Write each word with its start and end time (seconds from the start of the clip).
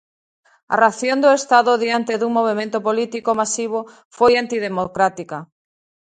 A 0.73 0.75
reacción 0.81 1.17
do 1.23 1.29
Estado 1.39 1.71
diante 1.85 2.13
dun 2.19 2.31
movemento 2.39 2.77
político 2.87 3.29
masivo 3.41 3.79
foi 4.17 4.31
antidemocrática. 4.35 5.37